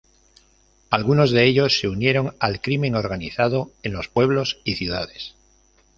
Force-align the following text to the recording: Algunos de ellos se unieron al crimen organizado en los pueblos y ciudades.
Algunos 0.89 1.29
de 1.29 1.45
ellos 1.45 1.77
se 1.79 1.87
unieron 1.87 2.35
al 2.39 2.59
crimen 2.59 2.95
organizado 2.95 3.69
en 3.83 3.93
los 3.93 4.07
pueblos 4.07 4.59
y 4.63 4.73
ciudades. 4.73 5.35